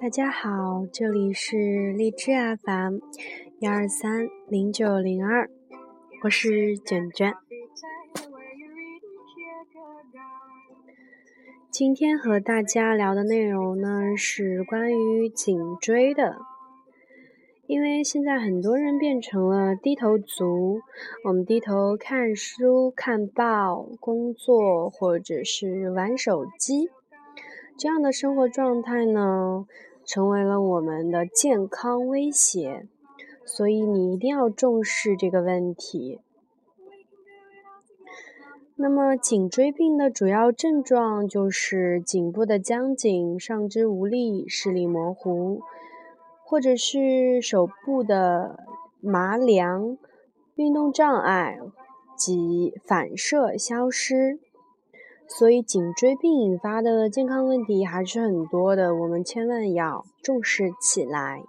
[0.00, 2.30] 大家好，这里是荔枝
[2.64, 2.98] FM
[3.60, 5.50] 幺二三零九零二，
[6.22, 7.34] 我是卷卷。
[11.70, 16.38] 今天和大家聊的内容呢是关于颈椎的，
[17.66, 20.80] 因为现在很多人变成了低头族，
[21.24, 26.90] 我们低头看书、看报、工作或者是玩手机，
[27.78, 29.66] 这样的生活状态呢。
[30.08, 32.86] 成为了我们的健康威胁，
[33.44, 36.20] 所以你一定要重视这个问题。
[38.76, 45.60] 那么，颈椎病的主要症状就是颈部的僵紧、上肢无力、视力模糊，
[46.48, 48.64] 或者是手部的
[49.00, 49.98] 麻凉、
[50.54, 51.58] 运动障碍
[52.16, 54.38] 及反射消失。
[55.28, 61.42] 所以，颈椎病引发的健康问题还是很多的，我们千万要重视起来。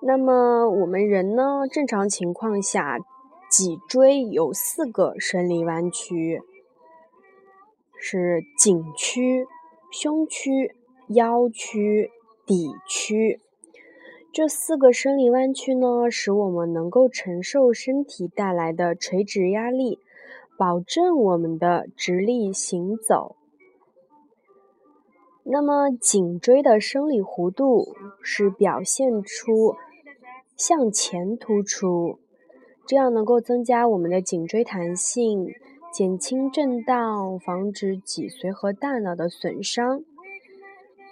[0.00, 2.98] 那么，我们人呢，正常情况下，
[3.50, 6.40] 脊椎有四个生理弯曲，
[7.98, 9.46] 是颈区、
[9.90, 10.76] 胸区、
[11.08, 12.10] 腰区、
[12.46, 13.40] 骶区。
[14.32, 19.98] 这四个生理弯曲呢，使我们能够承受身体带来的垂直压力。
[20.56, 23.34] 保证我们的直立行走。
[25.42, 29.74] 那么，颈椎的生理弧度是表现出
[30.56, 32.20] 向前突出，
[32.86, 35.48] 这样能够增加我们的颈椎弹性，
[35.92, 40.04] 减轻震荡，防止脊髓和大脑的损伤。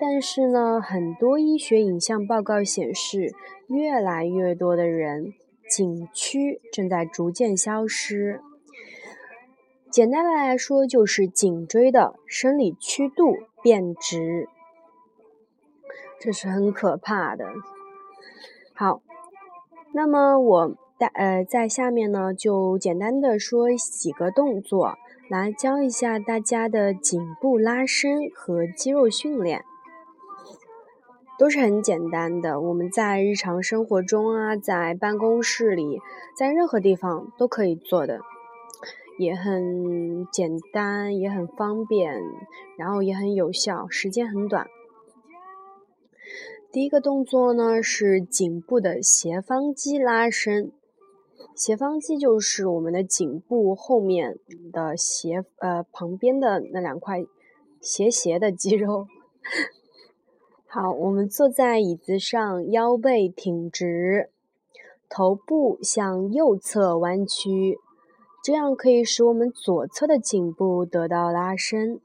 [0.00, 3.34] 但是呢，很多医学影像报告显示，
[3.66, 5.34] 越来越多的人
[5.68, 8.40] 颈区正在逐渐消失。
[9.90, 14.48] 简单的来说，就是颈椎的生理曲度变直，
[16.20, 17.46] 这是很可怕的。
[18.74, 19.02] 好，
[19.92, 24.96] 那么我在呃在下面呢，就简单的说几个动作，
[25.28, 29.64] 来教一下大家的颈部拉伸和肌肉训练，
[31.38, 32.60] 都是很简单的。
[32.60, 36.00] 我们在日常生活中啊，在办公室里，
[36.36, 38.20] 在任何地方都可以做的。
[39.18, 42.20] 也很简单，也很方便，
[42.76, 44.68] 然后也很有效，时间很短。
[46.70, 50.70] 第一个动作呢是颈部的斜方肌拉伸，
[51.56, 54.38] 斜方肌就是我们的颈部后面
[54.72, 57.24] 的斜呃旁边的那两块
[57.80, 59.06] 斜斜的肌肉。
[60.70, 64.28] 好，我们坐在椅子上，腰背挺直，
[65.08, 67.78] 头部向右侧弯曲。
[68.44, 71.98] 这样可以使我们左侧的颈部得到拉伸，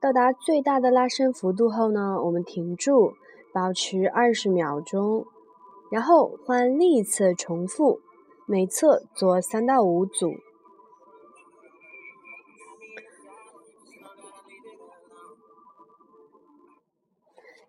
[0.00, 3.14] 到达最大的拉伸幅度后呢，我们停住，
[3.52, 5.24] 保持二十秒钟，
[5.88, 8.00] 然后换另一侧重复，
[8.46, 10.34] 每侧做三到五组。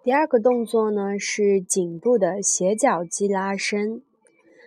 [0.07, 4.01] 第二个动作呢是颈部的斜角肌拉伸。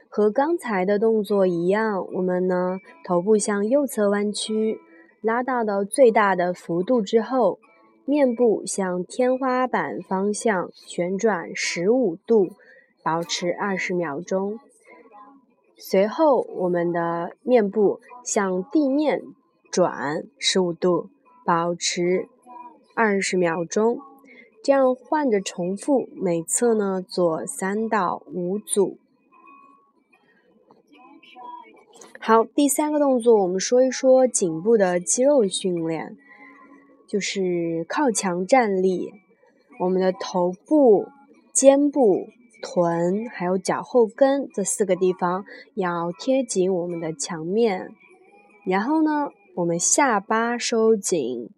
[0.06, 4.78] 和刚才的动作一样，我们呢头部向右侧弯曲，
[5.22, 7.58] 拉大到最大的幅度之后，
[8.04, 12.50] 面部向天花板方向旋转十五度，
[13.02, 14.58] 保持二十秒钟。
[15.78, 19.22] 随后，我们的面部向地面
[19.70, 21.08] 转十五度，
[21.46, 22.28] 保持
[22.94, 24.00] 二十秒钟。
[24.62, 28.98] 这样换着重复，每侧呢做三到五组。
[32.18, 36.18] 好，第三个动作，我们说一说颈部的肌肉训练，
[37.06, 39.12] 就是靠墙站立。
[39.80, 41.08] 我们的头部、
[41.54, 42.26] 肩部、
[42.60, 47.88] 臀还有脚后跟这四个地方要贴紧我们的墙面，
[48.66, 51.48] 然后呢，我们下巴收紧。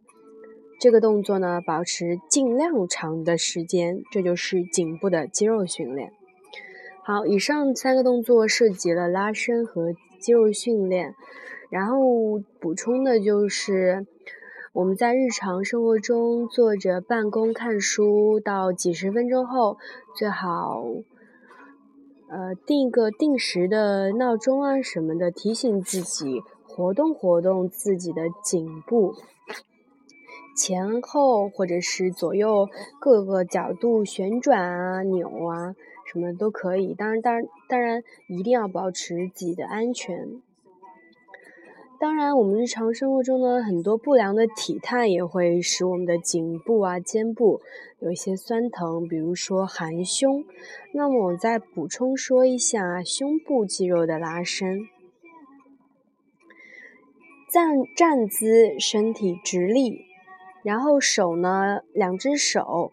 [0.82, 6.12] 这个动作呢，保持尽量长的时间，这就是颈部的肌肉训练。
[7.04, 9.94] 好，以上三个动作涉及了拉伸和。
[10.20, 11.16] 肌肉训练，
[11.68, 11.98] 然后
[12.60, 14.06] 补充的就是，
[14.72, 19.78] 我们在日常生活中坐着办公、看书到几十分钟后，
[20.16, 20.84] 最好，
[22.28, 29.16] 呃，定一个定时的闹钟啊什么的，提醒自己活动活动自己的颈部，
[30.54, 32.68] 前后或者是左右
[33.00, 35.74] 各个角度旋转啊、扭啊。
[36.04, 40.42] 什么都可以，当然，当然，当然，一定要保持自己的安全。
[41.98, 47.62] 当然，我们日常生活中呢，很多不良的体态也会使我们的颈部啊、肩部
[48.00, 50.44] 有一些酸疼，比如说含胸。
[50.92, 54.80] 那么我再补充说一下胸部肌肉的拉伸。
[57.48, 60.04] 站站姿，身体直立，
[60.62, 62.92] 然后手呢，两只手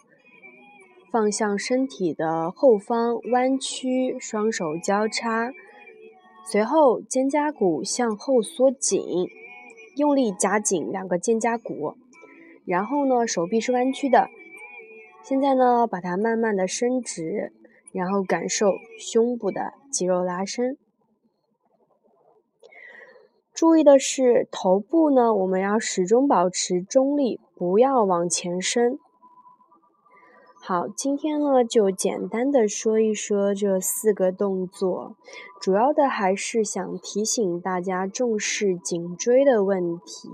[1.12, 5.52] 放向身体的后方，弯曲，双手交叉。
[6.46, 9.28] 随后，肩胛骨向后缩紧，
[9.96, 11.96] 用力夹紧两个肩胛骨。
[12.66, 14.30] 然后呢，手臂是弯曲的。
[15.24, 17.52] 现在呢，把它慢慢的伸直，
[17.92, 20.78] 然后感受胸部的肌肉拉伸。
[23.60, 28.98] 注意的是，头部呢，我们要始终保持中立，不要往前伸。
[30.62, 35.18] 好，今天呢就简单的说一说这四个动作，
[35.60, 40.30] 主要的还是想提醒大家重视颈椎的问题。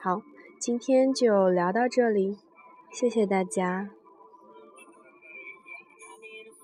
[0.00, 0.20] 好，
[0.58, 2.36] 今天就聊到这里，
[2.90, 3.90] 谢谢大家。